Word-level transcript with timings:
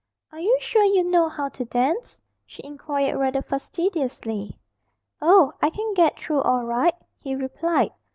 'Are 0.31 0.39
you 0.39 0.57
sure 0.59 0.83
you 0.83 1.03
know 1.03 1.29
how 1.29 1.47
to 1.49 1.63
dance?' 1.63 2.19
she 2.47 2.65
inquired 2.65 3.19
rather 3.19 3.43
fastidiously. 3.43 4.57
'Oh, 5.21 5.53
I 5.61 5.69
can 5.69 5.93
get 5.93 6.17
through 6.19 6.41
all 6.41 6.65
right,' 6.65 6.99
he 7.19 7.35
replied. 7.35 7.91